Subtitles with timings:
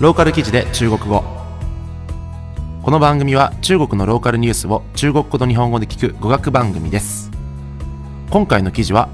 [0.00, 1.24] ローカル記事で中国語。
[2.84, 7.32] この番組は中国のローカルニュースを中国語と日本語で聞く語学番組です。
[8.30, 9.08] 今回の記事は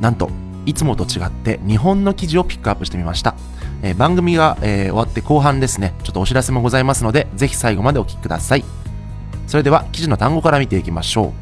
[0.00, 0.30] なんと
[0.64, 3.34] いつもと違って日本の記事をピックアップしてみました、
[3.82, 5.92] えー番組が、えー終わって後半ですね。
[6.04, 8.64] ちょっとお知らせもございますのでぜひ最後までお聞きください。
[9.46, 11.32] それでは記事の単語から見ていきましょう。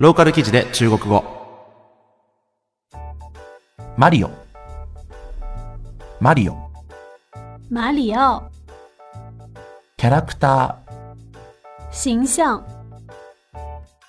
[0.00, 1.24] ローカル記事で中国語。
[3.96, 4.47] マリオ。
[6.20, 6.56] マリオ。
[7.70, 8.50] 马里奥
[9.96, 10.80] キャラクタ
[11.92, 12.42] 形象。
[12.44, 12.62] ー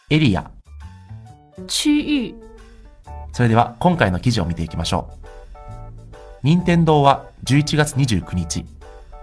[0.10, 0.50] エリア。
[1.68, 2.36] 区域。
[3.32, 5.28] それでは今回の記事を見ていきましょう。
[6.42, 8.66] 任天堂は11月29日。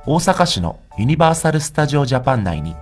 [0.06, 2.76] 大阪市のユニバーサル・スタジオ・ジャパン内に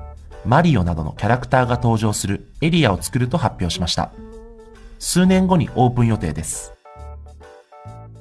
[0.44, 4.12] マリオなどのキャラクターが登場するエリアを作ると発表しました。
[4.98, 6.74] 数年後にオープン予定です。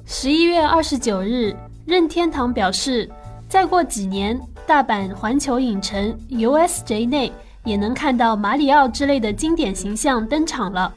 [0.06, 3.09] 十一月二十九日，任天堂表示，
[3.47, 7.31] 再过几年，大阪环球影城 USJ 内
[7.63, 10.93] 也能看到马里奥之类的经典形象登场了。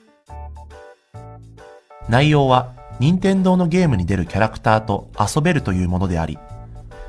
[2.09, 2.67] 内容は
[2.99, 6.39] 任天堂のゲームに出るキャラクターと遊べるというものであり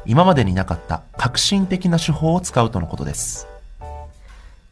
[0.06, 3.48] 今までになかった革新的な手法を使うとのことです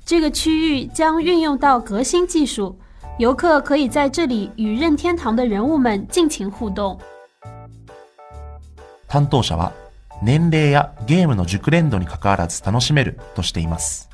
[0.05, 2.75] 这个区域将运用到革新技术，
[3.17, 6.97] 游客可以在这里与任天堂的人物们尽情互动。
[9.08, 9.72] 担当者は
[10.22, 14.08] 年齢やゲームの熟練度に関わらず楽しめるとしています。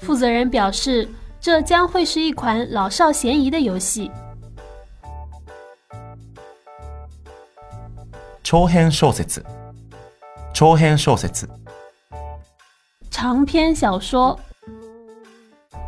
[0.00, 1.08] 负责人表示，
[1.40, 4.10] 这将会是一款老少咸宜的游戏。
[8.42, 9.44] 長編小説。
[10.52, 11.48] 長編小説。
[13.10, 14.38] 长篇小说。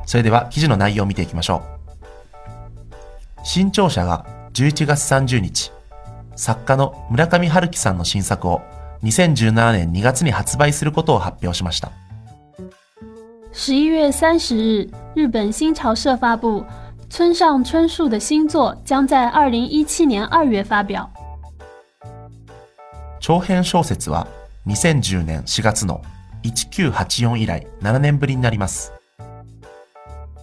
[0.06, 1.62] それでは記事の内容を見ていきましょう。
[3.42, 5.72] 新潮社が11月30日
[6.36, 8.60] 作家の村上春樹さんの新作を
[9.02, 11.92] 2017年2月に発売することを発表しました
[13.52, 16.64] 十一月三十日，日本新潮社发布
[17.08, 21.08] 村上春树的新作将在二零一七年二月发表。
[23.20, 24.26] 長編小説は
[24.66, 26.02] 2010年4月の
[26.42, 28.92] 1984以来7年ぶりになります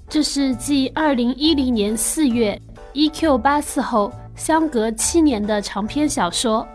[0.09, 2.59] 这是继二零一零年四月
[2.93, 6.66] EQ 八四后相隔七年的长篇小说。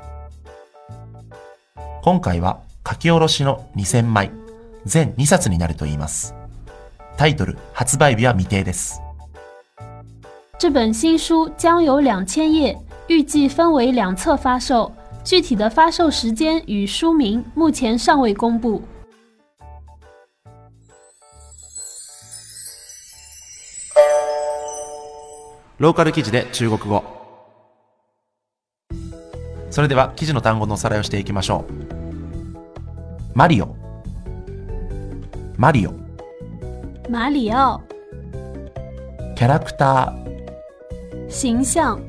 [2.04, 4.32] 今回は書き下ろしの2000枚
[4.86, 6.34] 全2冊になるといいます
[7.16, 9.00] タイトル発売日は未定です
[10.58, 14.92] 这本新书将有两千页，预计分为两册发售。
[15.24, 18.82] 具体的发售时间与书名目前尚未公布。
[25.78, 27.15] ローカル記事で中国語
[29.77, 33.37] それでは記事の単語のおさらいをしていきましょう。
[33.37, 33.77] マリオ。
[35.59, 35.93] マリオ。
[37.11, 37.85] 马里奥
[39.37, 40.15] キャラクタ
[41.29, 41.83] 形象。
[41.83, 42.01] ー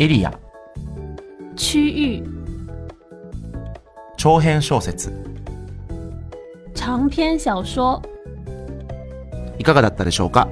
[0.00, 0.32] エリア。
[1.54, 2.24] 区域。
[4.16, 5.12] 長編小説。
[6.74, 8.02] 长篇小说。
[9.56, 10.48] いかがだったでしょうか、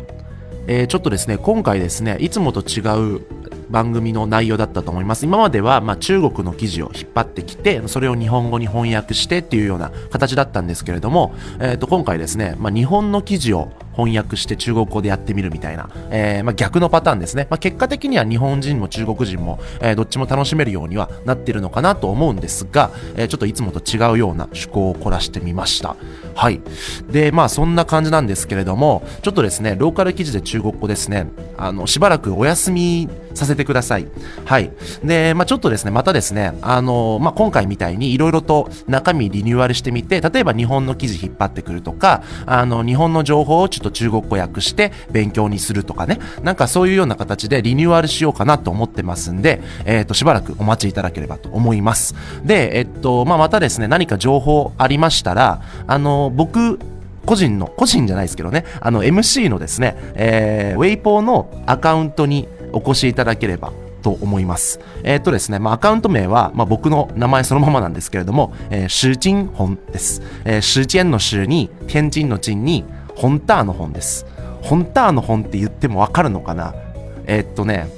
[0.69, 2.83] えーちょっとですね今回ですねいつもと違
[3.17, 3.36] う
[3.71, 5.25] 番組の内容だったと思います。
[5.25, 25.97] 今までは、まあ、中国の記事を引っ張ってきてそれを日本語に翻訳してっていうような形だったんですけれども、えー、と今回ですね、まあ、日本の記事を翻訳して中国語でやってみるみたいな、えーまあ、逆のパターンですね、まあ、結果的には日本人も中国人も、えーどっちも楽しめるようにはなってるのかなと思うんですが、えーちょっといつもと違うような趣向を凝らしてみました。
[26.35, 26.61] はい。
[27.11, 31.29] でまあそんな感じなんですけれどもちょっとですねローカル記事で中国語ですね。
[31.57, 34.07] あのしばらくお休みさせてください。
[34.45, 34.71] はい。
[35.05, 46.19] で、まあ、ちょっとですねまたですねあの、まあ、今回みたいにいろいろと中身リニューアルしてみて例えば日本の記事引っ張ってくるとかあの日本の情報をちょっと中国語訳して勉強にするとかね。
[46.43, 52.15] なんかそういうような形でリニューアルしようかなと思ってますんで、えっ、としばらくお待ちいただければと思います。
[52.45, 56.79] でえっとまあまたですね何か情報ありましたらあの僕
[57.27, 64.79] 個人の、個人じゃないですけどね、あの MC のですね、えー、ウェイポーのアカウントにお越しいただければと思います。
[65.03, 70.23] えーっとですね、まあ、アカウント名は、まあ、僕の名前そのままなんですけれども、えー、シュジンホンです。
[70.45, 72.85] えー、シュジェンのシュに、天神の神に、
[73.17, 74.27] ホンターの本です。
[74.63, 76.75] ホンターの本って言ってもわかるのかな？
[77.27, 77.89] えーっとね、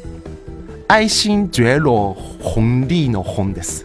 [0.86, 3.84] 愛新觉羅本リーの本です。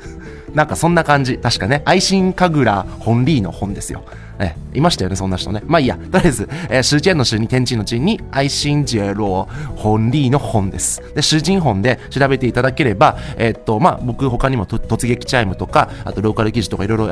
[0.54, 1.38] なんかそんな感じ。
[1.38, 4.04] 確かね、愛心神楽本リーの本ですよ。
[4.40, 5.62] え、いましたよね、そんな人ね。
[5.66, 5.96] まあいいや。
[5.96, 11.02] とりあえず、えー、主人の主に天地の地に、愛心ジェロ本リーの本です。
[11.14, 17.10] で、主人本で調べていただければ、えー、っと、まあ僕他にも突撃チャイムとか、あとローカル記事とかいろいろ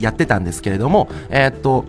[0.00, 1.84] やってたんですけれども、えー、っと、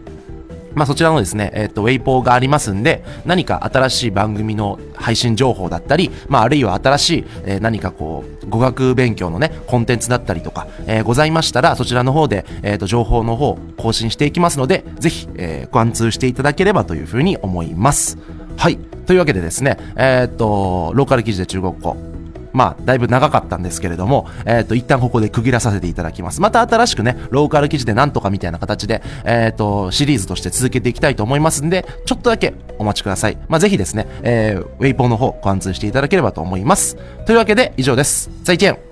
[0.75, 18.17] まあ、そちらのですね、えっ、ー、と、ウェイポーがありますんで、何か新しい番組の配信情報だったり、まあ、あるいは新しい、えー、何かこう、語学勉強のね、コンテンツだったりとか、えー、ございましたら、そちらの方で、えっ、と、情報の方、更新していきますので、ぜひ、えー、ご安通していただければというふうに思います。
[18.57, 18.77] はい。
[19.05, 21.95] というわけでですね、えっ、と、ローカル記事で中国語、
[22.55, 26.39] まあ、だいぶ長かったんですけれども、えっ、ー、と、一旦ここで区切らさせていただきます。
[26.39, 33.37] また新しくね、ローカル記事でなんとかみたいな形で、えっ、ー、と、シリーズとして続けていきたいと思いますんで、ちょっとだけお待ちください。
[33.49, 36.95] まあ、ぜひですね、えー、ウェイポーの方、貫通していただければと思います。
[37.25, 38.29] というわけで、以上です。
[38.45, 38.84] 再見